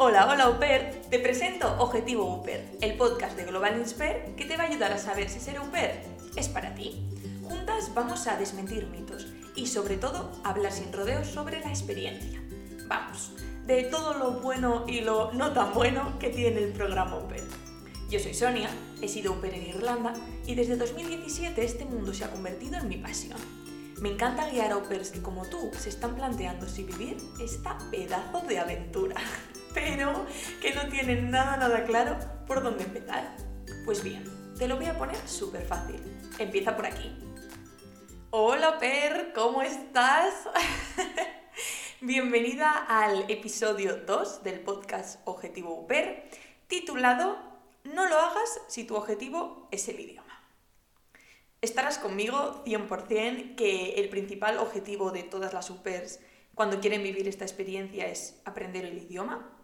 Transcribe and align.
Hola, 0.00 0.28
hola 0.30 0.48
Uper, 0.48 1.02
te 1.10 1.18
presento 1.18 1.74
Objetivo 1.80 2.32
Uper, 2.32 2.64
el 2.80 2.96
podcast 2.96 3.36
de 3.36 3.46
Global 3.46 3.78
Insper 3.78 4.32
que 4.36 4.44
te 4.44 4.56
va 4.56 4.62
a 4.62 4.66
ayudar 4.68 4.92
a 4.92 4.98
saber 4.98 5.28
si 5.28 5.40
ser 5.40 5.58
Uper 5.58 6.04
es 6.36 6.48
para 6.48 6.72
ti. 6.76 7.04
Juntas 7.42 7.92
vamos 7.96 8.28
a 8.28 8.36
desmentir 8.36 8.86
mitos 8.86 9.26
y 9.56 9.66
sobre 9.66 9.96
todo 9.96 10.30
hablar 10.44 10.70
sin 10.70 10.92
rodeos 10.92 11.26
sobre 11.26 11.58
la 11.58 11.70
experiencia. 11.70 12.40
Vamos, 12.86 13.32
de 13.66 13.82
todo 13.90 14.14
lo 14.14 14.40
bueno 14.40 14.84
y 14.86 15.00
lo 15.00 15.32
no 15.32 15.52
tan 15.52 15.74
bueno 15.74 16.16
que 16.20 16.28
tiene 16.28 16.62
el 16.62 16.70
programa 16.70 17.18
Uper. 17.18 17.42
Yo 18.08 18.20
soy 18.20 18.34
Sonia, 18.34 18.70
he 19.02 19.08
sido 19.08 19.32
Uper 19.32 19.52
en 19.52 19.66
Irlanda 19.66 20.12
y 20.46 20.54
desde 20.54 20.76
2017 20.76 21.64
este 21.64 21.86
mundo 21.86 22.14
se 22.14 22.24
ha 22.24 22.30
convertido 22.30 22.76
en 22.78 22.86
mi 22.86 22.98
pasión. 22.98 23.40
Me 24.00 24.10
encanta 24.10 24.48
guiar 24.48 24.70
a 24.70 24.76
Upers 24.76 25.10
que 25.10 25.20
como 25.20 25.44
tú 25.46 25.72
se 25.76 25.88
están 25.88 26.14
planteando 26.14 26.68
si 26.68 26.84
vivir 26.84 27.16
esta 27.40 27.76
pedazo 27.90 28.42
de 28.46 28.60
aventura, 28.60 29.16
pero 29.74 30.26
que 30.60 30.74
no 30.74 30.88
tienen 30.88 31.30
nada 31.30 31.56
nada 31.56 31.84
claro 31.84 32.18
por 32.46 32.62
dónde 32.62 32.84
empezar. 32.84 33.36
Pues 33.84 34.02
bien, 34.02 34.24
te 34.58 34.68
lo 34.68 34.76
voy 34.76 34.86
a 34.86 34.98
poner 34.98 35.16
súper 35.28 35.64
fácil. 35.64 36.00
Empieza 36.38 36.76
por 36.76 36.86
aquí. 36.86 37.16
Hola 38.30 38.78
Per, 38.78 39.32
¿cómo 39.34 39.62
estás? 39.62 40.34
Bienvenida 42.00 42.70
al 42.88 43.30
episodio 43.30 43.96
2 44.06 44.42
del 44.44 44.60
podcast 44.60 45.20
Objetivo 45.24 45.74
UPER, 45.80 46.28
titulado 46.66 47.38
No 47.84 48.08
lo 48.08 48.18
hagas 48.18 48.60
si 48.68 48.84
tu 48.84 48.94
objetivo 48.96 49.68
es 49.70 49.88
el 49.88 49.98
idioma. 50.00 50.28
Estarás 51.60 51.98
conmigo 51.98 52.62
100% 52.64 53.56
que 53.56 53.94
el 53.94 54.08
principal 54.10 54.58
objetivo 54.58 55.10
de 55.10 55.24
todas 55.24 55.52
las 55.52 55.70
UPERs 55.70 56.20
cuando 56.54 56.80
quieren 56.80 57.02
vivir 57.02 57.28
esta 57.28 57.44
experiencia 57.44 58.06
es 58.08 58.40
aprender 58.44 58.84
el 58.84 58.98
idioma, 58.98 59.57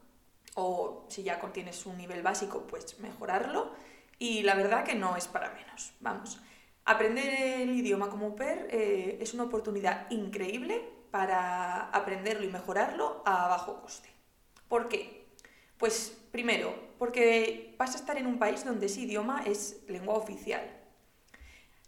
o 0.54 1.06
si 1.08 1.22
ya 1.22 1.38
contienes 1.38 1.86
un 1.86 1.96
nivel 1.96 2.22
básico, 2.22 2.66
pues 2.66 2.98
mejorarlo, 3.00 3.72
y 4.18 4.42
la 4.42 4.54
verdad 4.54 4.84
que 4.84 4.94
no 4.94 5.16
es 5.16 5.26
para 5.26 5.50
menos. 5.50 5.92
Vamos, 6.00 6.40
aprender 6.84 7.60
el 7.60 7.70
idioma 7.70 8.10
como 8.10 8.28
UPER 8.28 8.68
eh, 8.70 9.18
es 9.20 9.34
una 9.34 9.44
oportunidad 9.44 10.10
increíble 10.10 10.82
para 11.10 11.90
aprenderlo 11.90 12.44
y 12.44 12.50
mejorarlo 12.50 13.22
a 13.24 13.48
bajo 13.48 13.80
coste. 13.80 14.08
¿Por 14.68 14.88
qué? 14.88 15.26
Pues 15.78 16.16
primero, 16.30 16.74
porque 16.98 17.74
vas 17.78 17.94
a 17.94 17.98
estar 17.98 18.16
en 18.16 18.26
un 18.26 18.38
país 18.38 18.64
donde 18.64 18.86
ese 18.86 19.00
idioma 19.00 19.42
es 19.44 19.82
lengua 19.88 20.14
oficial 20.14 20.84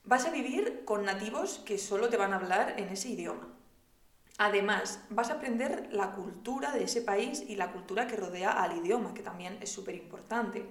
Vas 0.06 0.24
a 0.24 0.30
vivir 0.30 0.84
con 0.84 1.04
nativos 1.04 1.58
que 1.66 1.78
solo 1.78 2.08
te 2.08 2.16
van 2.16 2.32
a 2.32 2.36
hablar 2.36 2.74
en 2.78 2.90
ese 2.90 3.08
idioma. 3.08 3.48
Además, 4.38 5.00
vas 5.08 5.30
a 5.30 5.34
aprender 5.34 5.88
la 5.92 6.12
cultura 6.12 6.72
de 6.72 6.84
ese 6.84 7.00
país 7.00 7.42
y 7.46 7.56
la 7.56 7.72
cultura 7.72 8.06
que 8.06 8.16
rodea 8.16 8.50
al 8.50 8.76
idioma, 8.76 9.14
que 9.14 9.22
también 9.22 9.56
es 9.62 9.70
súper 9.70 9.94
importante. 9.94 10.66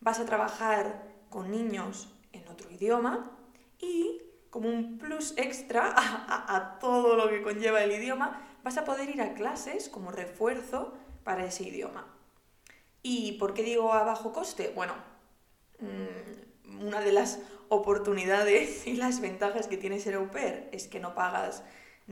Vas 0.00 0.18
a 0.18 0.26
trabajar 0.26 1.08
con 1.30 1.50
niños 1.50 2.12
en 2.32 2.46
otro 2.48 2.70
idioma 2.70 3.30
y, 3.78 4.20
como 4.50 4.68
un 4.68 4.98
plus 4.98 5.34
extra 5.36 5.94
a, 5.96 6.78
todo 6.80 7.16
lo 7.16 7.28
que 7.28 7.42
conlleva 7.42 7.84
el 7.84 7.92
idioma, 7.92 8.40
vas 8.64 8.76
a 8.78 8.84
poder 8.84 9.08
ir 9.10 9.22
a 9.22 9.34
clases 9.34 9.88
como 9.88 10.10
refuerzo 10.10 10.94
para 11.22 11.44
ese 11.44 11.64
idioma. 11.64 12.06
¿Y 13.02 13.32
por 13.32 13.54
qué 13.54 13.62
digo 13.62 13.92
a 13.92 14.02
bajo 14.02 14.32
coste? 14.32 14.72
Bueno, 14.74 14.94
mmm, 15.78 16.82
una 16.84 17.00
de 17.00 17.12
las 17.12 17.38
oportunidades 17.68 18.86
y 18.88 18.94
las 18.94 19.20
ventajas 19.20 19.68
que 19.68 19.76
tiene 19.76 20.00
ser 20.00 20.14
au 20.14 20.30
pair 20.30 20.68
es 20.72 20.88
que 20.88 20.98
no 20.98 21.14
pagas 21.14 21.62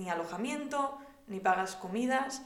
ni 0.00 0.08
alojamiento, 0.08 0.98
ni 1.28 1.38
pagas 1.40 1.76
comidas. 1.76 2.42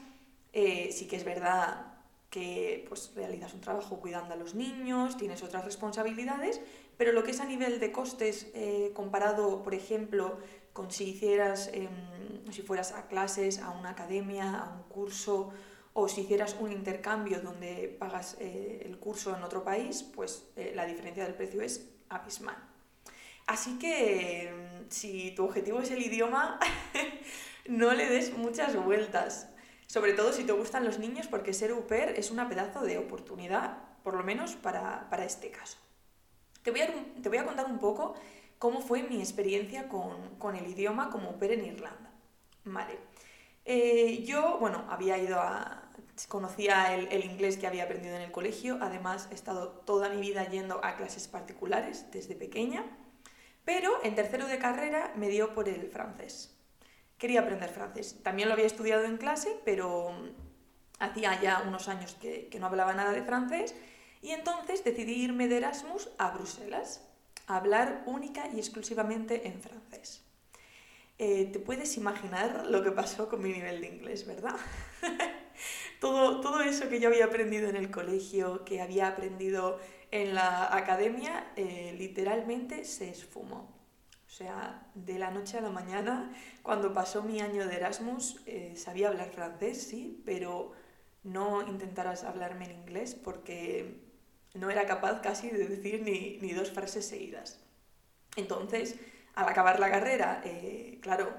Eh, 0.53 0.89
sí 0.91 1.07
que 1.07 1.15
es 1.15 1.23
verdad 1.25 1.95
que 2.35 2.85
pues, 2.89 3.13
realizas 3.15 3.53
un 3.53 3.61
trabajo 3.61 4.01
cuidando 4.01 4.33
a 4.33 4.37
los 4.37 4.55
niños, 4.55 5.15
tienes 5.15 5.41
otras 5.41 5.63
responsabilidades, 5.63 6.59
pero 6.97 7.13
lo 7.13 7.23
que 7.23 7.31
es 7.31 7.39
a 7.39 7.45
nivel 7.45 7.79
de 7.79 7.93
costes 7.93 8.47
eh, 8.53 8.91
comparado, 8.93 9.63
por 9.63 9.73
ejemplo, 9.73 10.37
con 10.73 10.91
si 10.91 11.11
hicieras, 11.11 11.69
eh, 11.73 11.87
si 12.51 12.61
fueras 12.61 12.91
a 12.91 13.07
clases, 13.07 13.59
a 13.59 13.69
una 13.69 13.91
academia, 13.91 14.59
a 14.59 14.69
un 14.75 14.83
curso, 14.83 15.51
o 15.93 16.09
si 16.09 16.21
hicieras 16.21 16.57
un 16.59 16.73
intercambio 16.73 17.39
donde 17.39 17.95
pagas 17.97 18.35
eh, 18.41 18.81
el 18.83 18.97
curso 18.97 19.33
en 19.33 19.41
otro 19.41 19.63
país, 19.63 20.03
pues 20.03 20.43
la 20.73 20.85
diferencia 20.85 21.23
del 21.23 21.35
precio 21.35 21.61
es 21.61 21.87
abismal. 22.09 22.57
Así 23.47 23.77
que 23.77 24.51
mm, 24.53 24.89
si 24.89 25.31
tu 25.31 25.45
objetivo 25.45 25.79
es 25.79 25.91
el 25.91 26.01
idioma, 26.01 26.59
no 27.67 27.93
le 27.93 28.09
des 28.09 28.35
muchas 28.37 28.75
vueltas. 28.75 29.49
Sobre 29.87 30.13
todo 30.13 30.33
si 30.33 30.43
te 30.43 30.51
gustan 30.51 30.83
los 30.83 30.99
niños, 30.99 31.27
porque 31.27 31.53
ser 31.53 31.71
au 31.71 31.85
pair 31.85 32.09
es 32.17 32.31
una 32.31 32.49
pedazo 32.49 32.81
de 32.81 32.97
oportunidad, 32.97 33.77
por 34.03 34.15
lo 34.15 34.23
menos 34.23 34.55
para, 34.55 35.07
este 35.25 35.51
caso. 35.51 35.77
Te 36.63 36.71
voy, 36.71 36.81
a, 36.81 36.89
te 37.21 37.29
voy, 37.29 37.37
a, 37.37 37.45
contar 37.45 37.67
un 37.67 37.77
poco 37.77 38.15
cómo 38.57 38.81
fue 38.81 39.03
mi 39.03 39.19
experiencia 39.19 39.87
con, 39.87 40.55
el 40.55 40.67
idioma 40.67 41.11
como 41.11 41.29
au 41.29 41.37
pair 41.37 41.53
en 41.53 41.65
Irlanda. 41.65 42.09
Vale. 42.63 42.97
Eh, 43.63 44.23
yo, 44.25 44.57
bueno, 44.59 44.85
había 44.89 45.17
ido. 45.17 45.39
Conocía 46.29 46.95
el, 46.95 47.09
el 47.11 47.25
inglés 47.25 47.57
que 47.57 47.67
había 47.67 47.83
aprendido 47.83 48.15
en 48.15 48.21
el 48.21 48.31
colegio, 48.31 48.79
además 48.81 49.27
he 49.31 49.35
estado 49.35 49.69
toda 49.85 50.07
mi 50.07 50.21
vida 50.21 50.47
yendo 50.47 50.79
a 50.83 50.95
clases 50.95 51.27
particulares 51.27 52.05
desde 52.11 52.35
pequeña. 52.35 52.85
Pero 53.65 53.99
en 54.03 54.15
tercero 54.15 54.47
de 54.47 54.59
carrera 54.59 55.11
me 55.15 55.27
dio 55.27 55.53
por 55.53 55.67
el 55.67 55.89
francés. 55.89 56.55
Quería 57.17 57.41
aprender 57.41 57.69
francés. 57.69 58.19
También 58.23 58.47
lo 58.47 58.53
había 58.53 58.67
estudiado 58.67 59.03
en 59.05 59.17
clase, 59.17 59.59
pero 59.65 60.13
hacía 60.99 61.41
ya 61.41 61.63
unos 61.67 61.87
años 61.87 62.15
que, 62.21 62.49
no 62.59 62.67
hablaba 62.67 62.93
nada 62.93 63.11
de 63.11 63.23
francés 63.23 63.75
y 64.21 64.31
entonces 64.31 64.83
decidí 64.83 65.23
irme 65.23 65.47
de 65.47 65.57
Erasmus 65.57 66.09
a 66.17 66.31
Bruselas, 66.31 67.03
a 67.47 67.57
hablar 67.57 68.03
única 68.05 68.47
y 68.53 68.59
exclusivamente 68.59 69.47
en 69.47 69.61
francés. 69.61 70.23
Eh, 71.17 71.49
te 71.51 71.59
puedes 71.59 71.95
imaginar 71.95 72.65
lo 72.67 72.83
que 72.83 72.91
pasó 72.91 73.29
con 73.29 73.41
mi 73.41 73.51
nivel 73.51 73.81
de 73.81 73.87
inglés, 73.87 74.27
¿verdad? 74.27 74.55
todo, 76.01 76.41
todo 76.41 76.61
eso 76.61 76.89
que 76.89 76.99
yo 76.99 77.07
había 77.07 77.25
aprendido 77.25 77.69
en 77.69 77.77
el 77.77 77.89
colegio, 77.89 78.65
que 78.65 78.81
había 78.81 79.07
aprendido 79.07 79.79
en 80.21 80.33
la 80.33 80.73
academia 80.73 81.51
eh, 81.57 81.93
literalmente 81.97 82.85
se 82.85 83.09
esfumó. 83.09 83.75
O 84.25 84.29
sea, 84.29 84.87
de 84.95 85.19
la 85.19 85.29
noche 85.29 85.57
a 85.57 85.61
la 85.61 85.69
mañana, 85.69 86.31
cuando 86.63 86.93
pasó 86.93 87.21
mi 87.21 87.41
año 87.41 87.67
de 87.67 87.75
Erasmus, 87.75 88.41
eh, 88.45 88.73
sabía 88.77 89.09
hablar 89.09 89.31
francés, 89.31 89.83
sí, 89.83 90.21
pero 90.25 90.71
no 91.23 91.67
intentaras 91.67 92.23
hablarme 92.23 92.65
en 92.65 92.79
inglés 92.79 93.13
porque 93.13 94.03
no 94.53 94.69
era 94.69 94.85
capaz 94.85 95.21
casi 95.21 95.49
de 95.49 95.67
decir 95.67 96.01
ni, 96.01 96.37
ni 96.41 96.53
dos 96.53 96.71
frases 96.71 97.05
seguidas. 97.05 97.59
Entonces, 98.37 98.95
al 99.35 99.49
acabar 99.49 99.81
la 99.81 99.91
carrera, 99.91 100.41
eh, 100.45 100.97
claro, 101.01 101.33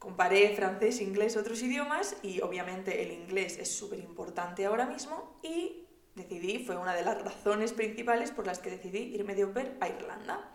comparé 0.00 0.56
francés, 0.56 1.00
inglés, 1.00 1.36
otros 1.36 1.62
idiomas 1.62 2.16
y 2.22 2.40
obviamente 2.40 3.02
el 3.02 3.12
inglés 3.12 3.56
es 3.58 3.72
súper 3.72 4.00
importante 4.00 4.66
ahora 4.66 4.86
mismo 4.86 5.38
y 5.44 5.86
decidí, 6.14 6.64
fue 6.64 6.76
una 6.76 6.94
de 6.94 7.04
las 7.04 7.22
razones 7.22 7.72
principales 7.72 8.30
por 8.30 8.46
las 8.46 8.58
que 8.58 8.70
decidí 8.70 9.14
irme 9.14 9.34
de 9.34 9.42
au 9.42 9.52
a 9.80 9.88
Irlanda. 9.88 10.48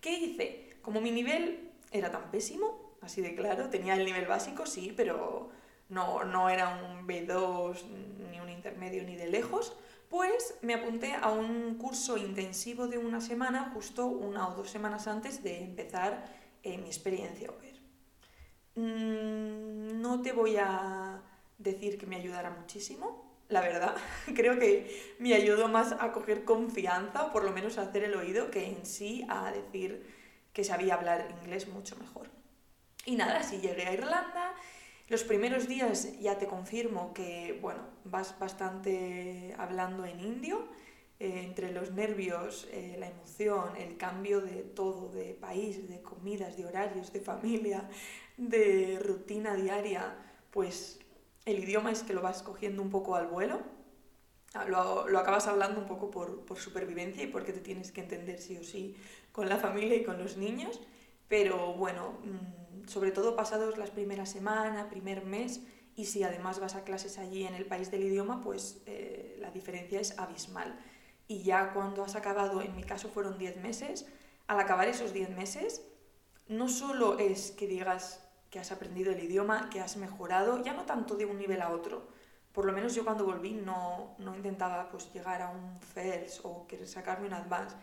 ¿Qué 0.00 0.12
hice? 0.12 0.76
Como 0.82 1.00
mi 1.00 1.10
nivel 1.10 1.70
era 1.90 2.10
tan 2.10 2.30
pésimo, 2.30 2.96
así 3.00 3.20
de 3.20 3.34
claro, 3.34 3.68
tenía 3.70 3.94
el 3.94 4.04
nivel 4.04 4.26
básico, 4.26 4.66
sí, 4.66 4.92
pero 4.96 5.50
no, 5.88 6.24
no 6.24 6.48
era 6.48 6.68
un 6.68 7.06
B2 7.06 7.84
ni 8.30 8.40
un 8.40 8.48
intermedio 8.48 9.02
ni 9.04 9.16
de 9.16 9.28
lejos, 9.28 9.76
pues 10.08 10.54
me 10.62 10.74
apunté 10.74 11.14
a 11.14 11.30
un 11.30 11.76
curso 11.76 12.16
intensivo 12.16 12.86
de 12.88 12.98
una 12.98 13.20
semana, 13.20 13.70
justo 13.74 14.06
una 14.06 14.48
o 14.48 14.54
dos 14.54 14.70
semanas 14.70 15.06
antes 15.06 15.42
de 15.42 15.62
empezar 15.62 16.24
eh, 16.62 16.78
mi 16.78 16.86
experiencia 16.86 17.48
au 17.48 17.54
mm, 18.74 20.00
no 20.00 20.22
te 20.22 20.32
voy 20.32 20.56
a 20.56 21.20
decir 21.58 21.98
que 21.98 22.06
me 22.06 22.16
ayudara 22.16 22.50
muchísimo, 22.50 23.27
la 23.48 23.60
verdad. 23.60 23.96
Creo 24.34 24.58
que 24.58 25.14
me 25.18 25.34
ayudó 25.34 25.68
más 25.68 25.92
a 25.92 26.12
coger 26.12 26.44
confianza, 26.44 27.32
por 27.32 27.44
lo 27.44 27.52
menos 27.52 27.78
a 27.78 27.82
hacer 27.82 28.04
el 28.04 28.14
oído, 28.14 28.50
que 28.50 28.66
en 28.66 28.84
sí 28.86 29.24
a 29.28 29.50
decir 29.50 30.06
que 30.52 30.64
sabía 30.64 30.94
hablar 30.94 31.28
inglés 31.42 31.68
mucho 31.68 31.96
mejor. 31.96 32.28
Y 33.04 33.16
nada, 33.16 33.42
si 33.42 33.58
llegué 33.58 33.86
a 33.86 33.92
Irlanda, 33.92 34.54
los 35.08 35.24
primeros 35.24 35.68
días 35.68 36.18
ya 36.20 36.36
te 36.36 36.46
confirmo 36.46 37.14
que, 37.14 37.58
bueno, 37.62 37.80
vas 38.04 38.38
bastante 38.38 39.54
hablando 39.56 40.04
en 40.04 40.20
indio, 40.20 40.68
eh, 41.18 41.42
entre 41.44 41.72
los 41.72 41.92
nervios, 41.92 42.68
eh, 42.70 42.96
la 42.98 43.08
emoción, 43.08 43.76
el 43.76 43.96
cambio 43.96 44.40
de 44.40 44.62
todo, 44.62 45.08
de 45.08 45.34
país, 45.34 45.88
de 45.88 46.02
comidas, 46.02 46.56
de 46.56 46.66
horarios, 46.66 47.12
de 47.12 47.20
familia, 47.20 47.88
de 48.36 49.00
rutina 49.02 49.54
diaria, 49.54 50.14
pues 50.50 51.00
el 51.48 51.58
idioma 51.64 51.90
es 51.90 52.02
que 52.02 52.12
lo 52.12 52.22
vas 52.22 52.42
cogiendo 52.42 52.82
un 52.82 52.90
poco 52.90 53.16
al 53.16 53.26
vuelo, 53.26 53.60
ah, 54.54 54.64
lo, 54.64 55.08
lo 55.08 55.18
acabas 55.18 55.46
hablando 55.46 55.80
un 55.80 55.86
poco 55.86 56.10
por, 56.10 56.44
por, 56.44 56.58
supervivencia 56.58 57.22
y 57.22 57.26
porque 57.26 57.52
te 57.52 57.60
tienes 57.60 57.92
que 57.92 58.00
entender 58.00 58.38
sí 58.40 58.56
o 58.56 58.64
sí 58.64 58.96
con 59.32 59.48
la 59.48 59.56
familia 59.56 59.96
y 59.96 60.04
con 60.04 60.18
los 60.18 60.36
niños, 60.36 60.80
pero 61.28 61.74
bueno, 61.74 62.18
mm, 62.24 62.88
sobre 62.88 63.12
todo 63.12 63.36
pasados 63.36 63.78
las 63.78 63.90
primeras 63.90 64.30
semanas, 64.30 64.86
primer 64.86 65.24
mes, 65.24 65.60
y 65.98 66.04
si 66.06 66.22
además 66.22 66.60
vas 66.60 66.76
a 66.76 66.84
clases 66.84 67.18
allí 67.18 67.44
en 67.44 67.54
el 67.54 67.66
país 67.66 67.90
del 67.90 68.04
idioma, 68.04 68.40
pues 68.40 68.82
eh, 68.86 69.36
la 69.40 69.50
diferencia 69.50 70.00
es 70.00 70.16
abismal. 70.18 70.78
Y 71.26 71.42
ya 71.42 71.72
cuando 71.72 72.04
has 72.04 72.14
acabado, 72.14 72.62
en 72.62 72.76
mi 72.76 72.84
caso 72.84 73.08
fueron 73.08 73.36
10 73.36 73.56
meses, 73.56 74.06
al 74.46 74.60
acabar 74.60 74.86
esos 74.88 75.12
10 75.12 75.30
meses, 75.30 75.82
no 76.46 76.68
solo 76.68 77.18
es 77.18 77.50
que 77.50 77.66
digas 77.66 78.27
que 78.50 78.58
has 78.58 78.72
aprendido 78.72 79.12
el 79.12 79.22
idioma, 79.22 79.68
que 79.70 79.80
has 79.80 79.96
mejorado, 79.96 80.62
ya 80.62 80.72
no 80.72 80.84
tanto 80.84 81.16
de 81.16 81.26
un 81.26 81.38
nivel 81.38 81.62
a 81.62 81.70
otro. 81.70 82.08
Por 82.52 82.64
lo 82.64 82.72
menos 82.72 82.94
yo 82.94 83.04
cuando 83.04 83.24
volví 83.24 83.52
no, 83.52 84.14
no 84.18 84.34
intentaba 84.34 84.88
pues, 84.90 85.12
llegar 85.12 85.42
a 85.42 85.50
un 85.50 85.80
first 85.80 86.40
o 86.44 86.66
querer 86.66 86.88
sacarme 86.88 87.26
un 87.26 87.34
advance, 87.34 87.76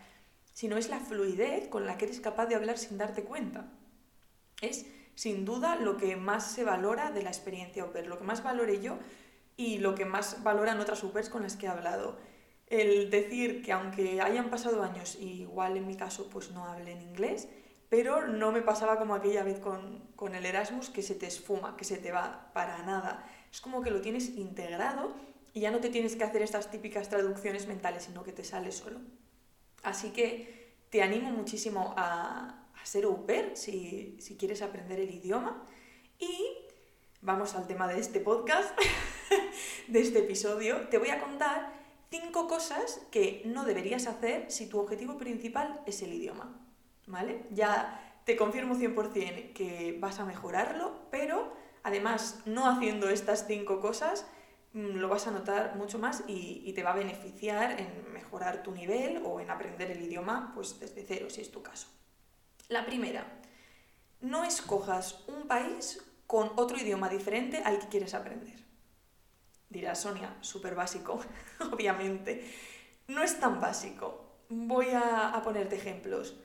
sino 0.52 0.76
es 0.76 0.88
la 0.88 1.00
fluidez 1.00 1.68
con 1.68 1.86
la 1.86 1.96
que 1.96 2.06
eres 2.06 2.20
capaz 2.20 2.46
de 2.46 2.54
hablar 2.54 2.78
sin 2.78 2.98
darte 2.98 3.22
cuenta. 3.22 3.72
Es 4.60 4.86
sin 5.14 5.44
duda 5.44 5.76
lo 5.76 5.96
que 5.96 6.16
más 6.16 6.50
se 6.50 6.64
valora 6.64 7.10
de 7.10 7.22
la 7.22 7.30
experiencia 7.30 7.82
au 7.82 7.90
lo 8.06 8.18
que 8.18 8.24
más 8.24 8.42
valore 8.42 8.80
yo 8.80 8.98
y 9.56 9.78
lo 9.78 9.94
que 9.94 10.04
más 10.04 10.42
valoran 10.42 10.80
otras 10.80 11.02
au 11.02 11.12
con 11.30 11.42
las 11.42 11.56
que 11.56 11.66
he 11.66 11.68
hablado. 11.68 12.16
El 12.66 13.10
decir 13.10 13.62
que 13.62 13.72
aunque 13.72 14.20
hayan 14.20 14.50
pasado 14.50 14.82
años, 14.82 15.16
y 15.20 15.42
igual 15.42 15.76
en 15.76 15.86
mi 15.86 15.96
caso 15.96 16.28
pues 16.28 16.50
no 16.50 16.66
hable 16.66 16.92
en 16.92 17.00
inglés, 17.00 17.48
pero 17.88 18.26
no 18.26 18.52
me 18.52 18.62
pasaba 18.62 18.98
como 18.98 19.14
aquella 19.14 19.44
vez 19.44 19.60
con, 19.60 20.00
con 20.16 20.34
el 20.34 20.44
Erasmus 20.44 20.90
que 20.90 21.02
se 21.02 21.14
te 21.14 21.26
esfuma, 21.26 21.76
que 21.76 21.84
se 21.84 21.98
te 21.98 22.12
va 22.12 22.50
para 22.52 22.82
nada. 22.82 23.24
Es 23.52 23.60
como 23.60 23.82
que 23.82 23.90
lo 23.90 24.00
tienes 24.00 24.30
integrado 24.30 25.14
y 25.52 25.60
ya 25.60 25.70
no 25.70 25.78
te 25.78 25.88
tienes 25.88 26.16
que 26.16 26.24
hacer 26.24 26.42
estas 26.42 26.70
típicas 26.70 27.08
traducciones 27.08 27.66
mentales, 27.66 28.04
sino 28.04 28.22
que 28.24 28.32
te 28.32 28.44
sale 28.44 28.72
solo. 28.72 29.00
Así 29.82 30.10
que 30.10 30.74
te 30.90 31.02
animo 31.02 31.30
muchísimo 31.30 31.94
a, 31.96 32.62
ser 32.84 33.04
au 33.04 33.26
pair 33.26 33.56
si, 33.56 34.16
si 34.20 34.36
quieres 34.36 34.62
aprender 34.62 35.00
el 35.00 35.10
idioma. 35.10 35.64
Y 36.18 36.58
vamos 37.20 37.54
al 37.54 37.66
tema 37.66 37.88
de 37.88 37.98
este 37.98 38.20
podcast, 38.20 38.78
de 39.88 40.00
este 40.00 40.20
episodio. 40.20 40.88
Te 40.88 40.98
voy 40.98 41.10
a 41.10 41.20
contar 41.20 41.72
cinco 42.10 42.46
cosas 42.46 43.00
que 43.10 43.42
no 43.44 43.64
deberías 43.64 44.06
hacer 44.06 44.50
si 44.50 44.68
tu 44.68 44.78
objetivo 44.78 45.16
principal 45.18 45.80
es 45.86 46.02
el 46.02 46.12
idioma. 46.12 46.65
¿Vale? 47.06 47.46
Ya 47.50 48.20
te 48.24 48.36
confirmo 48.36 48.74
100% 48.74 49.52
que 49.52 49.96
vas 50.00 50.18
a 50.18 50.24
mejorarlo, 50.24 51.06
pero 51.10 51.54
además 51.82 52.40
no 52.46 52.66
haciendo 52.66 53.08
estas 53.08 53.46
cinco 53.46 53.80
cosas 53.80 54.26
mm, 54.72 54.96
lo 54.96 55.08
vas 55.08 55.26
a 55.28 55.30
notar 55.30 55.76
mucho 55.76 55.98
más 55.98 56.24
y, 56.26 56.62
y, 56.64 56.72
te 56.72 56.82
va 56.82 56.92
a 56.92 56.96
beneficiar 56.96 57.80
en 57.80 58.12
mejorar 58.12 58.64
tu 58.64 58.72
nivel 58.72 59.22
o 59.24 59.40
en 59.40 59.50
aprender 59.50 59.92
el 59.92 60.02
idioma 60.02 60.50
pues 60.54 60.80
desde 60.80 61.04
cero, 61.06 61.30
si 61.30 61.40
es 61.40 61.52
tu 61.52 61.62
caso. 61.62 61.88
La 62.68 62.84
primera, 62.84 63.24
no 64.20 64.44
escojas 64.44 65.24
un 65.28 65.46
país 65.46 66.02
con 66.26 66.50
otro 66.56 66.76
idioma 66.76 67.08
diferente 67.08 67.62
al 67.64 67.78
que 67.78 67.86
quieres 67.88 68.14
aprender. 68.14 68.64
Dirá 69.68 69.94
Sonia, 69.94 70.36
súper 70.40 70.74
básico, 70.74 71.20
obviamente. 71.72 72.48
No 73.08 73.22
es 73.22 73.38
tan 73.38 73.60
básico. 73.60 74.40
Voy 74.48 74.90
a, 74.90 75.30
a, 75.30 75.42
ponerte 75.42 75.76
ejemplos. 75.76 76.36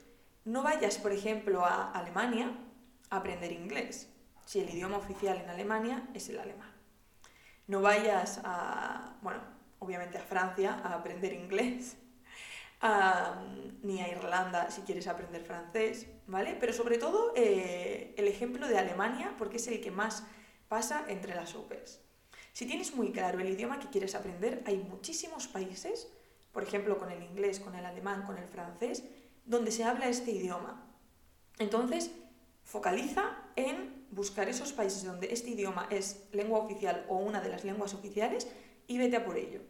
No 0.44 0.64
vayas, 0.64 0.98
por 0.98 1.12
ejemplo, 1.12 1.66
a 1.66 1.92
Alemania 1.92 2.52
a 3.10 3.18
aprender 3.18 3.52
inglés, 3.52 4.10
si 4.46 4.60
el 4.60 4.70
idioma 4.70 4.98
oficial 4.98 5.38
en 5.38 5.50
Alemania 5.50 6.08
es 6.16 6.30
el 6.30 6.40
alemán. 6.40 6.72
No 7.68 7.82
vayas 7.82 8.42
a, 8.44 9.18
bueno, 9.22 9.40
obviamente 9.80 10.18
a 10.18 10.22
Francia 10.22 10.82
a 10.84 10.96
aprender 10.96 11.34
inglés, 11.34 11.96
ni 13.84 14.02
a 14.02 14.10
Irlanda 14.10 14.72
si 14.72 14.82
quieres 14.82 15.08
aprender 15.08 15.44
francés, 15.44 16.08
¿vale? 16.26 16.58
Pero 16.60 16.74
sobre 16.74 16.98
todo 16.98 17.34
eh, 17.36 18.16
el 18.18 18.28
ejemplo 18.28 18.68
de 18.68 18.80
Alemania, 18.80 19.36
porque 19.38 19.58
es 19.58 19.68
el 19.68 19.80
que 19.80 19.92
más 19.92 20.24
pasa 20.68 21.06
entre 21.08 21.36
las 21.36 21.54
OPEs. 21.54 22.02
Si 22.54 22.66
tienes 22.66 22.96
muy 22.96 23.12
claro 23.12 23.40
el 23.40 23.50
idioma 23.50 23.80
que 23.80 23.90
quieres 23.90 24.16
aprender, 24.16 24.64
hay 24.66 24.78
muchísimos 24.78 25.48
países, 25.48 26.12
por 26.52 26.64
ejemplo 26.64 26.98
con 26.98 27.12
el 27.12 27.22
inglés, 27.22 27.60
con 27.60 27.76
el 27.76 27.86
alemán, 27.86 28.24
con 28.26 28.38
el 28.38 28.48
francés, 28.48 29.04
donde 29.46 29.72
se 29.72 29.84
habla 29.84 30.08
este 30.08 30.32
idioma. 30.32 30.86
Entonces, 31.60 32.12
focaliza 32.64 33.38
en 33.56 34.06
buscar 34.12 34.50
esos 34.50 34.74
países 34.74 35.04
donde 35.04 35.34
este 35.34 35.52
idioma 35.52 35.88
es 35.90 36.28
lengua 36.32 36.60
oficial 36.60 37.06
o 37.08 37.18
una 37.18 37.42
de 37.42 37.50
las 37.50 37.64
lenguas 37.64 37.94
oficiales 37.94 38.48
y 38.88 38.98
vete 38.98 39.18
a 39.18 39.26
por 39.26 39.38
ello, 39.38 39.62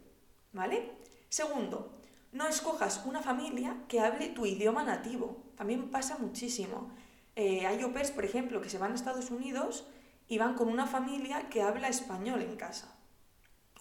¿vale? 0.51 0.91
Segundo, 1.29 1.97
no 2.31 2.47
escojas 2.47 3.03
una 3.05 3.21
familia 3.21 3.77
que 3.87 3.99
hable 3.99 4.29
tu 4.29 4.45
idioma 4.45 4.83
nativo. 4.83 5.43
También 5.55 5.89
pasa 5.89 6.17
muchísimo. 6.17 6.91
Eh, 7.35 7.65
hay 7.65 7.81
au 7.81 7.91
por 7.91 8.25
ejemplo, 8.25 8.61
que 8.61 8.69
se 8.69 8.77
van 8.77 8.91
a 8.91 8.95
Estados 8.95 9.31
Unidos 9.31 9.85
y 10.27 10.37
van 10.37 10.55
con 10.55 10.69
una 10.69 10.87
familia 10.87 11.49
que 11.49 11.61
habla 11.61 11.89
español 11.89 12.41
en 12.41 12.55
casa. 12.55 12.95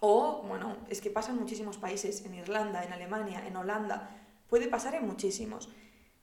O, 0.01 0.43
bueno, 0.47 0.79
es 0.89 1.01
que 1.01 1.11
pasa 1.11 1.31
en 1.31 1.39
muchísimos 1.39 1.77
países, 1.77 2.25
en 2.25 2.35
Irlanda, 2.35 2.83
en 2.83 2.93
Alemania, 2.93 3.47
en 3.47 3.57
Holanda, 3.57 4.11
puede 4.51 4.69
pasar 4.69 4.95
en 4.95 5.07
muchísimos. 5.07 5.71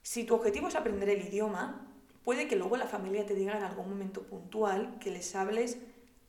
Si 0.02 0.22
tu 0.22 0.36
objetivo 0.36 0.68
es 0.68 0.76
aprender 0.76 1.08
el 1.08 1.26
idioma, 1.26 1.92
puede 2.22 2.46
que 2.46 2.54
luego 2.54 2.76
la 2.76 2.86
familia 2.86 3.26
te 3.26 3.34
diga 3.34 3.56
en 3.56 3.64
algún 3.64 3.90
momento 3.90 4.22
puntual 4.22 4.98
que 5.00 5.10
les 5.10 5.34
hables 5.34 5.78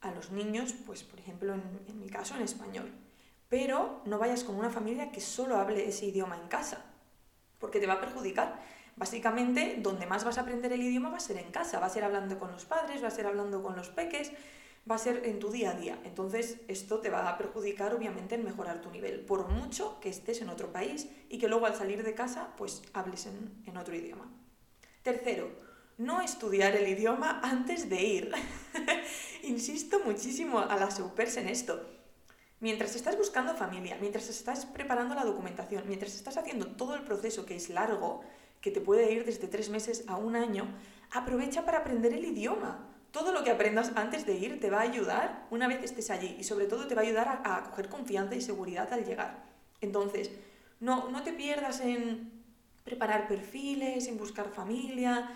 a 0.01 0.11
los 0.11 0.31
niños, 0.31 0.73
pues 0.85 1.03
por 1.03 1.19
ejemplo 1.19 1.53
en 1.53 1.99
mi 1.99 2.09
caso 2.09 2.35
en 2.35 2.41
español 2.41 2.91
pero 3.49 4.01
no 4.05 4.19
vayas 4.19 4.43
con 4.43 4.55
una 4.55 4.69
familia 4.69 5.11
que 5.11 5.19
solo 5.19 5.57
hable 5.57 5.89
ese 5.89 6.05
idioma 6.05 6.37
en 6.37 6.47
casa, 6.47 6.85
porque 7.57 7.79
te 7.79 7.87
va 7.87 7.95
a 7.95 7.99
perjudicar. 7.99 8.59
Básicamente, 8.95 9.77
donde 9.79 10.05
más 10.05 10.23
vas 10.23 10.37
a 10.37 10.41
aprender 10.41 10.71
el 10.71 10.83
idioma 10.83 11.09
va 11.09 11.17
a 11.17 11.21
ser 11.21 11.37
en 11.37 11.51
casa, 11.51 11.79
va 11.79 11.87
a 11.87 11.89
ser 11.89 12.03
hablando 12.03 12.37
con 12.37 12.51
los 12.51 12.65
padres, 12.65 13.01
va 13.03 13.07
a 13.07 13.11
ser 13.11 13.25
hablando 13.25 13.63
con 13.63 13.75
los 13.75 13.89
peques, 13.89 14.31
va 14.89 14.95
a 14.95 14.99
ser 14.99 15.25
en 15.25 15.39
tu 15.39 15.51
día 15.51 15.71
a 15.71 15.75
día. 15.75 15.99
Entonces, 16.03 16.57
esto 16.67 16.99
te 16.99 17.09
va 17.09 17.29
a 17.29 17.37
perjudicar 17.37 17.93
obviamente 17.93 18.35
en 18.35 18.43
mejorar 18.43 18.81
tu 18.81 18.89
nivel, 18.91 19.21
por 19.21 19.49
mucho 19.49 19.99
que 19.99 20.09
estés 20.09 20.41
en 20.41 20.49
otro 20.49 20.71
país 20.71 21.09
y 21.29 21.37
que 21.37 21.47
luego 21.47 21.65
al 21.65 21.75
salir 21.75 22.03
de 22.03 22.15
casa, 22.15 22.53
pues 22.57 22.81
hables 22.93 23.25
en, 23.25 23.63
en 23.65 23.77
otro 23.77 23.95
idioma. 23.95 24.31
Tercero, 25.03 25.49
no 25.97 26.21
estudiar 26.21 26.75
el 26.75 26.87
idioma 26.87 27.39
antes 27.43 27.89
de 27.89 28.01
ir. 28.01 28.31
Insisto 29.43 29.99
muchísimo 30.05 30.59
a 30.59 30.75
las 30.77 30.97
supers 30.97 31.37
en 31.37 31.49
esto 31.49 31.99
Mientras 32.61 32.93
estás 32.95 33.17
buscando 33.17 33.55
familia, 33.55 33.97
mientras 34.01 34.27
estás 34.27 34.65
preparando 34.65 35.15
la 35.15 35.23
documentación, 35.23 35.85
mientras 35.87 36.13
estás 36.15 36.35
haciendo 36.35 36.67
todo 36.67 36.93
el 36.93 37.03
proceso 37.03 37.45
que 37.45 37.55
es 37.55 37.69
largo, 37.69 38.21
que 38.59 38.69
te 38.69 38.81
puede 38.81 39.13
ir 39.13 39.23
desde 39.23 39.47
tres 39.47 39.69
meses 39.69 40.03
a 40.07 40.17
un 40.17 40.35
año, 40.35 40.67
aprovecha 41.11 41.63
para 41.63 41.77
aprender 41.79 42.11
el 42.11 42.25
idioma. 42.25 42.85
Todo 43.11 43.31
lo 43.31 43.43
que 43.43 43.51
aprendas 43.51 43.91
antes 43.95 44.25
de 44.25 44.35
ir 44.35 44.59
te 44.59 44.69
va 44.69 44.79
a 44.79 44.83
ayudar 44.83 45.47
una 45.49 45.67
vez 45.67 45.83
estés 45.83 46.09
allí 46.09 46.35
y 46.39 46.43
sobre 46.43 46.65
todo 46.65 46.87
te 46.87 46.95
va 46.95 47.01
a 47.01 47.05
ayudar 47.05 47.27
a, 47.27 47.55
a 47.55 47.63
coger 47.63 47.89
confianza 47.89 48.35
y 48.35 48.41
seguridad 48.41 48.91
al 48.93 49.05
llegar. 49.05 49.43
Entonces, 49.81 50.31
no, 50.79 51.09
no 51.09 51.23
te 51.23 51.33
pierdas 51.33 51.81
en 51.81 52.31
preparar 52.83 53.27
perfiles, 53.27 54.07
en 54.07 54.17
buscar 54.17 54.49
familia, 54.49 55.29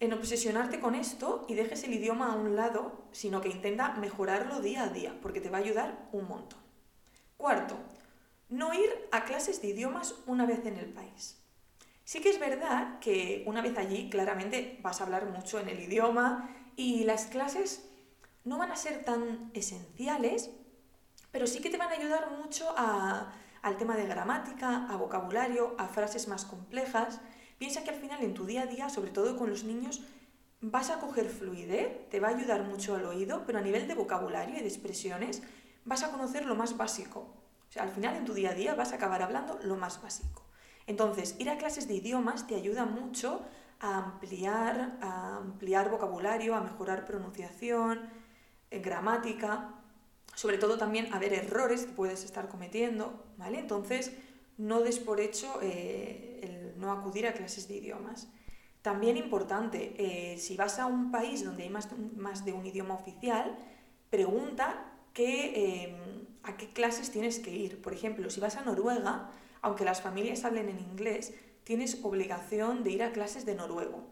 en 0.00 0.12
obsesionarte 0.14 0.80
con 0.80 0.94
esto 0.94 1.44
y 1.48 1.54
dejes 1.54 1.84
el 1.84 1.94
idioma 1.94 2.32
a 2.32 2.36
un 2.36 2.56
lado, 2.56 3.04
sino 3.12 3.40
que 3.40 3.50
intenta 3.50 3.92
mejorarlo 3.92 4.60
día 4.60 4.84
a 4.84 4.88
día, 4.88 5.14
porque 5.20 5.40
te 5.40 5.50
va 5.50 5.58
a 5.58 5.60
ayudar 5.60 6.08
un 6.12 6.26
montón. 6.26 6.58
Cuarto, 7.36 7.76
no 8.48 8.72
ir 8.74 8.90
a 9.12 9.24
clases 9.24 9.60
de 9.60 9.68
idiomas 9.68 10.14
una 10.26 10.46
vez 10.46 10.64
en 10.64 10.78
el 10.78 10.86
país. 10.86 11.38
Sí 12.04 12.20
que 12.20 12.30
es 12.30 12.40
verdad 12.40 12.98
que 12.98 13.44
una 13.46 13.62
vez 13.62 13.76
allí 13.78 14.10
claramente 14.10 14.78
vas 14.82 15.00
a 15.00 15.04
hablar 15.04 15.26
mucho 15.26 15.60
en 15.60 15.68
el 15.68 15.80
idioma 15.80 16.59
y 16.76 17.04
las 17.04 17.26
clases 17.26 17.88
no 18.44 18.58
van 18.58 18.72
a 18.72 18.76
ser 18.76 19.04
tan 19.04 19.50
esenciales, 19.54 20.50
pero 21.30 21.46
sí 21.46 21.60
que 21.60 21.70
te 21.70 21.76
van 21.76 21.88
a 21.88 21.96
ayudar 21.96 22.30
mucho 22.30 22.66
al 22.76 23.76
tema 23.76 23.96
de 23.96 24.06
gramática, 24.06 24.86
a 24.88 24.96
vocabulario, 24.96 25.74
a 25.78 25.88
frases 25.88 26.28
más 26.28 26.44
complejas 26.44 27.20
Piensa 27.60 27.84
que 27.84 27.90
al 27.90 27.96
final 27.96 28.22
en 28.22 28.32
tu 28.32 28.46
día 28.46 28.62
a 28.62 28.66
día, 28.66 28.88
sobre 28.88 29.10
todo 29.10 29.36
con 29.36 29.50
los 29.50 29.64
niños, 29.64 30.00
vas 30.62 30.88
a 30.88 30.98
coger 30.98 31.28
fluidez, 31.28 32.08
te 32.08 32.18
va 32.18 32.28
a 32.28 32.30
ayudar 32.30 32.62
mucho 32.62 32.96
al 32.96 33.04
oído, 33.04 33.44
pero 33.44 33.58
a 33.58 33.60
nivel 33.60 33.86
de 33.86 33.94
vocabulario 33.94 34.56
y 34.56 34.60
de 34.60 34.66
expresiones 34.66 35.42
vas 35.84 36.02
a 36.02 36.10
conocer 36.10 36.46
lo 36.46 36.54
más 36.54 36.78
básico. 36.78 37.20
O 37.68 37.70
sea, 37.70 37.82
al 37.82 37.90
final 37.90 38.16
en 38.16 38.24
tu 38.24 38.32
día 38.32 38.52
a 38.52 38.54
día 38.54 38.74
vas 38.74 38.92
a 38.92 38.94
acabar 38.94 39.20
hablando 39.20 39.58
lo 39.62 39.76
más 39.76 40.00
básico. 40.00 40.46
Entonces, 40.86 41.36
ir 41.38 41.50
a 41.50 41.58
clases 41.58 41.86
de 41.86 41.96
idiomas 41.96 42.46
te 42.46 42.54
ayuda 42.54 42.86
mucho 42.86 43.42
a 43.80 43.96
ampliar, 43.96 44.98
a 45.00 45.36
ampliar 45.38 45.90
vocabulario, 45.90 46.54
a 46.54 46.60
mejorar 46.60 47.06
pronunciación, 47.06 48.00
gramática, 48.70 49.74
sobre 50.34 50.58
todo 50.58 50.78
también 50.78 51.12
a 51.12 51.18
ver 51.18 51.32
errores 51.32 51.84
que 51.86 51.92
puedes 51.92 52.24
estar 52.24 52.48
cometiendo, 52.48 53.24
¿vale? 53.36 53.58
Entonces, 53.58 54.12
no 54.58 54.80
des 54.80 54.98
por 54.98 55.20
hecho 55.20 55.58
eh, 55.62 56.40
el 56.42 56.80
no 56.80 56.92
acudir 56.92 57.26
a 57.26 57.32
clases 57.32 57.66
de 57.66 57.76
idiomas. 57.76 58.28
También 58.82 59.16
importante, 59.16 59.94
eh, 59.98 60.38
si 60.38 60.56
vas 60.56 60.78
a 60.78 60.86
un 60.86 61.10
país 61.10 61.44
donde 61.44 61.64
hay 61.64 61.70
más 61.70 62.44
de 62.44 62.52
un, 62.52 62.66
idioma 62.66 62.94
oficial, 62.94 63.58
pregunta 64.08 64.86
em, 65.14 66.26
a 66.42 66.56
qué 66.56 66.72
clases 66.72 67.10
tienes 67.10 67.38
que 67.40 67.50
ir. 67.50 67.82
Por 67.82 67.92
ejemplo, 67.92 68.30
si 68.30 68.40
vas 68.40 68.56
a 68.56 68.62
Noruega, 68.62 69.30
aunque 69.60 69.84
las 69.84 70.00
familias 70.00 70.44
hablen 70.44 70.70
en 70.70 70.78
inglés, 70.78 71.34
tienes 71.70 72.00
obligación 72.02 72.82
de 72.82 72.90
ir 72.90 73.04
a 73.04 73.12
clases 73.12 73.46
de 73.46 73.54
noruego. 73.54 74.02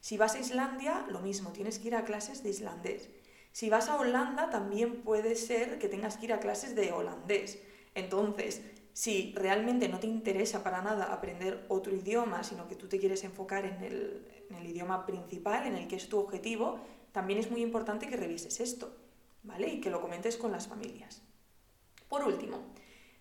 Si 0.00 0.16
vas 0.16 0.34
a 0.34 0.40
Islandia, 0.40 1.06
lo 1.08 1.20
mismo, 1.20 1.52
tienes 1.52 1.78
que 1.78 1.86
ir 1.86 1.94
a 1.94 2.04
clases 2.04 2.42
de 2.42 2.50
islandés. 2.50 3.08
Si 3.52 3.70
vas 3.70 3.88
a 3.88 4.00
Holanda, 4.00 4.50
también 4.50 5.02
puede 5.02 5.36
ser 5.36 5.78
que 5.78 5.88
tengas 5.88 6.16
que 6.16 6.24
ir 6.24 6.32
a 6.32 6.40
clases 6.40 6.74
de 6.74 6.90
holandés. 6.90 7.60
Entonces, 7.94 8.62
si 8.92 9.32
realmente 9.36 9.88
no 9.88 10.00
te 10.00 10.08
interesa 10.08 10.64
para 10.64 10.82
nada 10.82 11.12
aprender 11.12 11.64
otro 11.68 11.94
idioma, 11.94 12.42
sino 12.42 12.66
que 12.66 12.74
tú 12.74 12.88
te 12.88 12.98
quieres 12.98 13.22
enfocar 13.22 13.64
en 13.64 13.84
el, 13.84 14.66
idioma 14.66 15.06
principal, 15.06 15.68
en 15.68 15.76
el 15.76 15.86
que 15.86 15.94
es 15.94 16.08
tu 16.08 16.18
objetivo, 16.18 16.80
también 17.12 17.38
es 17.38 17.48
muy 17.48 17.62
importante 17.62 18.08
que 18.08 18.16
revises 18.16 18.58
esto, 18.58 18.92
¿vale? 19.44 19.68
Y 19.68 19.80
que 19.80 19.90
lo 19.90 20.00
comentes 20.00 20.36
con 20.36 20.50
las 20.50 20.66
familias. 20.66 21.22
Por 22.08 22.24
último, 22.24 22.58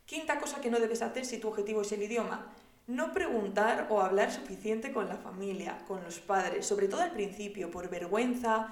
quinta 0.08 0.40
cosa 0.40 0.62
que 0.62 0.72
no 0.72 0.80
debes 0.80 1.04
hacer 1.04 1.28
si 1.28 1.38
tu 1.38 1.50
objetivo 1.50 1.84
es 1.84 1.92
el 1.92 2.02
idioma, 2.02 2.52
no 2.88 3.14
preguntar 3.14 3.88
o 3.90 4.02
hablar 4.02 4.32
suficiente 4.32 4.92
con 4.92 5.08
la 5.08 5.16
familia, 5.16 5.84
con 5.88 6.04
los 6.04 6.20
padres, 6.20 6.66
sobre 6.66 6.88
todo 6.88 7.02
al 7.02 7.12
principio, 7.12 7.72
por 7.72 7.90
vergüenza, 7.90 8.68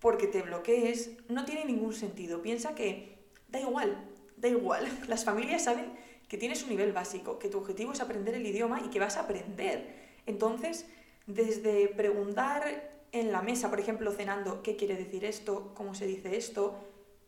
porque 0.00 0.26
te 0.26 0.42
bloquees, 0.42 1.10
no 1.28 1.44
tiene 1.44 1.64
ningún 1.64 1.92
sentido. 1.92 2.42
Piensa 2.42 2.74
que 2.74 3.18
da 3.48 3.60
igual, 3.60 3.96
da 4.36 4.48
igual. 4.48 4.86
Las 5.08 5.24
familias 5.24 5.64
saben 5.64 5.92
que 6.28 6.38
tienes 6.38 6.62
un 6.62 6.70
nivel 6.70 6.92
básico, 6.92 7.38
que 7.38 7.48
tu 7.48 7.58
objetivo 7.58 7.92
es 7.92 8.00
aprender 8.00 8.34
el 8.34 8.46
idioma 8.46 8.80
y 8.84 8.88
que 8.88 9.00
vas 9.00 9.16
a 9.16 9.22
aprender. 9.22 9.94
Entonces, 10.26 10.86
desde 11.26 11.88
preguntar 11.88 12.90
en 13.12 13.32
la 13.32 13.42
mesa, 13.42 13.70
por 13.70 13.80
ejemplo, 13.80 14.12
cenando, 14.12 14.62
¿qué 14.62 14.76
quiere 14.76 14.96
decir 14.96 15.24
esto? 15.24 15.72
¿Cómo 15.74 15.94
se 15.94 16.06
dice 16.06 16.36
esto? 16.36 16.76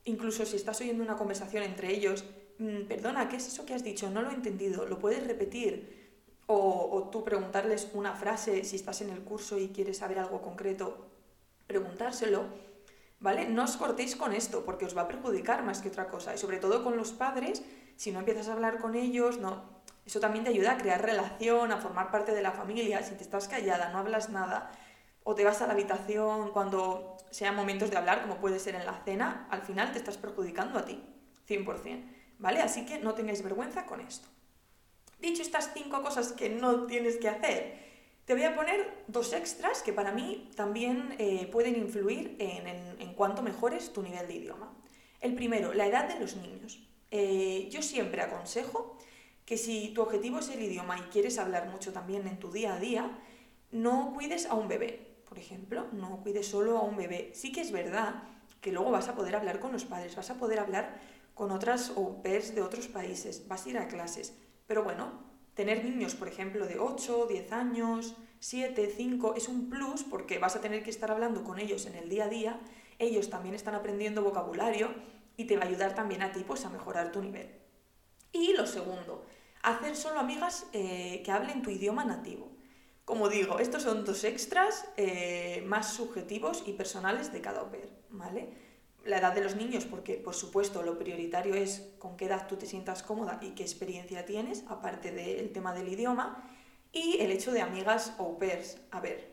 Incluso 0.04 0.44
si 0.44 0.56
estás 0.56 0.80
oyendo 0.80 1.02
una 1.02 1.16
conversación 1.16 1.62
entre 1.62 1.92
ellos, 1.92 2.24
mm, 2.58 2.82
perdona, 2.82 3.28
¿qué 3.28 3.36
es 3.36 3.46
eso 3.46 3.64
que 3.66 3.74
has 3.74 3.84
dicho? 3.84 4.10
No 4.10 4.22
lo 4.22 4.30
he 4.30 4.34
entendido, 4.34 4.86
¿lo 4.86 4.98
puedes 4.98 5.26
repetir? 5.26 5.97
O, 6.50 7.10
tú 7.12 7.24
preguntarles 7.24 7.90
una 7.92 8.14
frase 8.14 8.64
si 8.64 8.76
estás 8.76 9.02
en 9.02 9.10
el 9.10 9.20
curso 9.20 9.58
y 9.58 9.68
quieres 9.68 9.98
saber 9.98 10.18
algo 10.18 10.40
concreto, 10.40 11.06
preguntárselo, 11.66 12.44
¿vale? 13.20 13.46
No 13.46 13.64
os 13.64 13.76
cortéis 13.76 14.16
con 14.16 14.32
esto 14.32 14.64
porque 14.64 14.86
os 14.86 14.96
va 14.96 15.02
a 15.02 15.08
perjudicar 15.08 15.62
más 15.62 15.82
que 15.82 15.88
otra 15.88 16.08
cosa. 16.08 16.34
Y 16.34 16.38
sobre 16.38 16.56
todo 16.56 16.82
con 16.82 16.96
los 16.96 17.12
padres, 17.12 17.62
si 17.96 18.12
no 18.12 18.20
empiezas 18.20 18.48
a 18.48 18.54
hablar 18.54 18.78
con 18.78 18.94
ellos, 18.94 19.38
no. 19.38 19.78
Eso 20.06 20.20
también 20.20 20.44
te 20.44 20.50
ayuda 20.50 20.72
a 20.72 20.78
crear 20.78 21.02
relación, 21.02 21.70
a 21.70 21.82
formar 21.82 22.10
parte 22.10 22.34
de 22.34 22.40
la 22.40 22.52
familia. 22.52 23.02
Si 23.02 23.14
te 23.14 23.24
estás 23.24 23.46
callada, 23.46 23.90
no 23.90 23.98
hablas 23.98 24.30
nada, 24.30 24.70
o 25.24 25.34
te 25.34 25.44
vas 25.44 25.60
a 25.60 25.66
la 25.66 25.74
habitación 25.74 26.50
cuando 26.52 27.18
sean 27.30 27.54
momentos 27.56 27.90
de 27.90 27.98
hablar, 27.98 28.22
como 28.22 28.36
puede 28.36 28.58
ser 28.58 28.74
en 28.74 28.86
la 28.86 28.94
cena, 29.04 29.46
al 29.50 29.60
final 29.60 29.92
te 29.92 29.98
estás 29.98 30.16
perjudicando 30.16 30.78
a 30.78 30.86
ti, 30.86 31.04
100%. 31.46 32.14
¿Vale? 32.38 32.62
Así 32.62 32.86
que 32.86 32.98
no 33.00 33.12
tengáis 33.12 33.42
vergüenza 33.42 33.84
con 33.84 34.00
esto. 34.00 34.28
Dicho 35.20 35.42
estas 35.42 35.72
cinco 35.74 36.02
cosas 36.02 36.32
que 36.32 36.48
no 36.48 36.86
tienes 36.86 37.16
que 37.16 37.28
hacer, 37.28 37.88
te 38.24 38.34
voy 38.34 38.44
a 38.44 38.54
poner 38.54 39.04
dos 39.08 39.32
extras 39.32 39.82
que 39.82 39.92
para 39.92 40.12
mí 40.12 40.50
también 40.54 41.16
eh, 41.18 41.48
pueden 41.50 41.76
influir 41.76 42.36
en, 42.38 42.66
en, 42.66 43.00
en 43.00 43.14
cuanto 43.14 43.42
mejores 43.42 43.92
tu 43.92 44.02
nivel 44.02 44.28
de 44.28 44.34
idioma. 44.34 44.72
El 45.20 45.34
primero, 45.34 45.72
la 45.74 45.86
edad 45.86 46.06
de 46.06 46.20
los 46.20 46.36
niños. 46.36 46.78
Eh, 47.10 47.68
yo 47.70 47.82
siempre 47.82 48.20
aconsejo 48.20 48.98
que 49.44 49.56
si 49.56 49.88
tu 49.94 50.02
objetivo 50.02 50.40
es 50.40 50.50
el 50.50 50.62
idioma 50.62 50.98
y 50.98 51.02
quieres 51.10 51.38
hablar 51.38 51.68
mucho 51.68 51.92
también 51.92 52.28
en 52.28 52.38
tu 52.38 52.52
día 52.52 52.74
a 52.74 52.78
día, 52.78 53.18
no 53.72 54.12
cuides 54.14 54.46
a 54.46 54.54
un 54.54 54.68
bebé, 54.68 55.16
por 55.26 55.38
ejemplo, 55.38 55.86
no 55.92 56.20
cuides 56.22 56.46
solo 56.46 56.78
a 56.78 56.82
un 56.82 56.96
bebé. 56.96 57.32
Sí 57.34 57.50
que 57.50 57.62
es 57.62 57.72
verdad 57.72 58.22
que 58.60 58.72
luego 58.72 58.90
vas 58.90 59.08
a 59.08 59.14
poder 59.14 59.36
hablar 59.36 59.58
con 59.58 59.72
los 59.72 59.84
padres, 59.84 60.16
vas 60.16 60.30
a 60.30 60.34
poder 60.34 60.58
hablar 60.58 61.00
con 61.34 61.50
otras 61.50 61.90
au 61.96 62.20
pairs 62.22 62.54
de 62.54 62.62
otros 62.62 62.88
países, 62.88 63.48
vas 63.48 63.64
a 63.64 63.68
ir 63.70 63.78
a 63.78 63.88
clases, 63.88 64.34
pero 64.68 64.84
bueno, 64.84 65.10
tener 65.54 65.84
niños, 65.84 66.14
por 66.14 66.28
ejemplo, 66.28 66.68
de 66.68 66.78
8, 66.78 67.26
10 67.28 67.52
años, 67.52 68.14
7, 68.38 68.92
5, 68.96 69.34
es 69.34 69.48
un 69.48 69.68
plus 69.68 70.04
porque 70.04 70.38
vas 70.38 70.54
a 70.54 70.60
tener 70.60 70.84
que 70.84 70.90
estar 70.90 71.10
hablando 71.10 71.42
con 71.42 71.58
ellos 71.58 71.86
en 71.86 71.96
el 71.96 72.08
día 72.08 72.26
a 72.26 72.28
día, 72.28 72.60
ellos 73.00 73.30
también 73.30 73.56
están 73.56 73.74
aprendiendo 73.74 74.22
vocabulario 74.22 74.94
y 75.36 75.46
te 75.46 75.56
va 75.56 75.64
a 75.64 75.66
ayudar 75.66 75.94
también 75.94 76.22
a 76.22 76.32
ti 76.32 76.44
pues, 76.46 76.64
a 76.64 76.70
mejorar 76.70 77.10
tu 77.10 77.22
nivel. 77.22 77.50
Y 78.30 78.52
lo 78.52 78.66
segundo, 78.66 79.24
hacer 79.62 79.96
solo 79.96 80.20
amigas 80.20 80.66
eh, 80.72 81.22
que 81.24 81.32
hablen 81.32 81.62
tu 81.62 81.70
idioma 81.70 82.04
nativo. 82.04 82.52
Como 83.04 83.30
digo, 83.30 83.58
estos 83.58 83.84
son 83.84 84.04
dos 84.04 84.22
extras 84.24 84.86
eh, 84.98 85.64
más 85.66 85.94
subjetivos 85.94 86.62
y 86.66 86.74
personales 86.74 87.32
de 87.32 87.40
cada 87.40 87.60
au 87.60 87.70
¿vale? 88.10 88.67
La 89.08 89.20
edad 89.20 89.32
de 89.32 89.40
los 89.40 89.56
niños, 89.56 89.86
porque 89.86 90.14
por 90.14 90.34
supuesto 90.34 90.82
lo 90.82 90.98
prioritario 90.98 91.54
es 91.54 91.94
con 91.98 92.18
qué 92.18 92.26
edad 92.26 92.46
tú 92.46 92.56
te 92.56 92.66
sientas 92.66 93.02
cómoda 93.02 93.38
y 93.40 93.52
qué 93.52 93.62
experiencia 93.62 94.26
tienes, 94.26 94.64
aparte 94.68 95.12
del 95.12 95.50
tema 95.50 95.72
del 95.72 95.88
idioma, 95.88 96.44
y 96.92 97.16
el 97.20 97.32
hecho 97.32 97.50
de 97.52 97.62
amigas 97.62 98.12
au 98.18 98.38
pairs. 98.38 98.76
A 98.90 99.00
ver, 99.00 99.32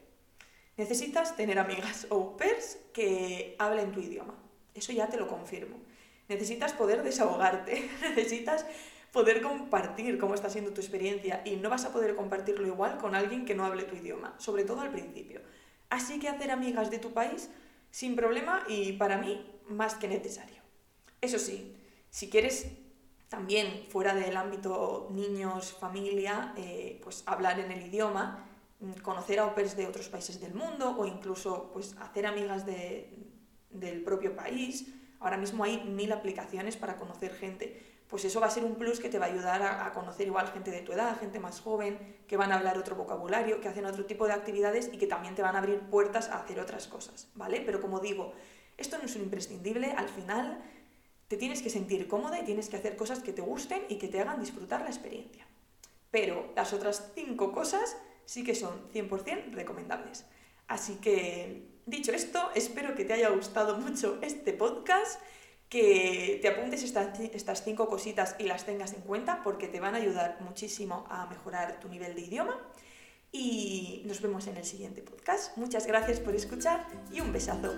necesitas 0.77 1.35
tener 1.35 1.59
amigas 1.59 2.07
au 2.09 2.37
pairs 2.37 2.77
que 2.93 3.57
hablen 3.59 3.91
tu 3.91 3.99
idioma. 3.99 4.35
Eso 4.73 4.93
ya 4.93 5.09
te 5.09 5.17
lo 5.17 5.27
confirmo. 5.27 5.75
Necesitas 6.29 6.71
poder 6.71 7.03
desahogarte, 7.03 7.89
necesitas 8.01 8.65
poder 9.11 9.41
compartir 9.41 10.17
cómo 10.17 10.35
está 10.35 10.49
siendo 10.49 10.71
tu 10.71 10.79
experiencia 10.79 11.41
y 11.43 11.57
no 11.57 11.69
vas 11.69 11.83
a 11.83 11.91
poder 11.91 12.15
compartirlo 12.15 12.65
igual 12.65 12.97
con 12.97 13.13
alguien 13.13 13.43
que 13.43 13.55
no 13.55 13.65
hable 13.65 13.83
tu 13.83 13.95
idioma, 13.95 14.35
sobre 14.37 14.63
todo 14.63 14.79
al 14.79 14.91
principio. 14.91 15.41
Así 15.89 16.17
que 16.17 16.29
hacer 16.29 16.49
amigas 16.51 16.89
de 16.91 16.99
tu 16.99 17.11
país 17.11 17.49
sin 17.91 18.15
problema 18.15 18.63
y 18.69 18.93
para 18.93 19.17
mí 19.17 19.54
más 19.69 19.95
que 19.95 20.07
necesario. 20.07 20.61
Eso 21.21 21.39
sí, 21.39 21.75
si 22.09 22.29
quieres 22.29 22.67
también 23.29 23.87
fuera 23.89 24.13
del 24.13 24.37
ámbito 24.37 25.09
niños, 25.11 25.73
familia, 25.73 26.53
eh, 26.57 26.99
pues 27.03 27.23
hablar 27.25 27.59
en 27.59 27.71
el 27.71 27.87
idioma, 27.87 28.47
conocer 29.01 29.39
a 29.39 29.47
opers 29.47 29.75
de 29.75 29.87
otros 29.87 30.09
países 30.09 30.39
del 30.39 30.53
mundo 30.53 30.95
o 30.97 31.05
incluso 31.05 31.71
pues 31.73 31.95
hacer 31.99 32.25
amigas 32.25 32.65
de, 32.65 33.17
del 33.71 34.03
propio 34.03 34.35
país, 34.35 34.85
Ahora 35.25 35.37
mismo 35.37 35.63
hay 35.63 35.83
mil 35.83 36.11
aplicaciones 36.11 36.77
para 36.77 36.97
conocer 36.97 37.33
gente. 37.33 37.81
Pues 38.07 38.25
eso 38.25 38.39
va 38.39 38.45
a 38.45 38.51
ser 38.51 38.63
un 38.63 38.75
plus 38.75 38.99
que 38.99 39.09
te 39.09 39.17
va 39.17 39.25
a 39.25 39.29
ayudar 39.29 39.63
a, 39.63 39.91
conocer 39.91 40.27
igual 40.27 40.47
gente 40.49 40.69
de 40.69 40.81
tu 40.81 40.93
edad, 40.93 41.19
gente 41.19 41.39
más 41.39 41.59
joven, 41.59 41.97
que 42.27 42.37
van 42.37 42.51
a 42.51 42.57
hablar 42.57 42.77
otro 42.77 42.95
vocabulario, 42.95 43.59
que 43.59 43.67
hacen 43.67 43.85
otro 43.87 44.05
tipo 44.05 44.27
de 44.27 44.33
actividades 44.33 44.91
y 44.93 44.97
que 44.97 45.07
también 45.07 45.33
te 45.33 45.41
van 45.41 45.55
a 45.55 45.59
abrir 45.59 45.79
puertas 45.89 46.29
a 46.29 46.41
hacer 46.41 46.59
otras 46.59 46.87
cosas, 46.87 47.29
¿vale? 47.33 47.63
Pero 47.65 47.81
como 47.81 47.99
digo, 47.99 48.33
esto 48.77 48.97
no 48.97 49.05
es 49.05 49.15
un 49.15 49.23
imprescindible, 49.23 49.91
al 49.91 50.09
final 50.09 50.63
te 51.27 51.37
tienes 51.37 51.61
que 51.61 51.69
sentir 51.69 52.07
cómoda 52.07 52.39
y 52.39 52.45
tienes 52.45 52.69
que 52.69 52.77
hacer 52.77 52.95
cosas 52.95 53.19
que 53.19 53.33
te 53.33 53.41
gusten 53.41 53.83
y 53.89 53.95
que 53.95 54.07
te 54.07 54.19
hagan 54.19 54.39
disfrutar 54.39 54.81
la 54.81 54.89
experiencia. 54.89 55.45
Pero 56.11 56.51
las 56.55 56.73
otras 56.73 57.11
cinco 57.15 57.51
cosas 57.51 57.97
sí 58.25 58.43
que 58.43 58.55
son 58.55 58.89
100% 58.91 59.51
recomendables. 59.53 60.25
Así 60.67 60.95
que 60.95 61.75
Dicho 61.85 62.11
esto, 62.11 62.49
espero 62.55 62.95
que 62.95 63.05
te 63.05 63.13
haya 63.13 63.29
gustado 63.29 63.77
mucho 63.77 64.17
este 64.23 64.53
podcast, 64.53 65.21
que 65.69 66.39
te 66.41 66.47
apuntes 66.47 66.81
estas, 66.81 67.19
estas 67.19 67.63
cinco 67.63 67.87
cositas 67.87 68.35
y 68.39 68.45
las 68.45 68.65
tengas 68.65 68.93
en 68.93 69.01
cuenta 69.01 69.43
porque 69.43 69.67
te 69.67 69.79
van 69.79 69.93
a 69.93 69.97
ayudar 69.97 70.37
muchísimo 70.41 71.05
a 71.09 71.27
mejorar 71.27 71.79
tu 71.79 71.87
nivel 71.87 72.15
de 72.15 72.21
idioma. 72.21 72.59
Y 73.31 74.01
nos 74.05 74.19
vemos 74.21 74.47
en 74.47 74.57
el 74.57 74.65
siguiente 74.65 75.03
podcast. 75.03 75.55
Muchas 75.57 75.85
gracias 75.85 76.19
por 76.19 76.33
escuchar 76.33 76.87
y 77.11 77.21
un 77.21 77.31
besazo. 77.31 77.75